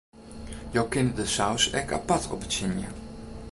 [0.77, 2.89] Jo kinne de saus ek apart optsjinje.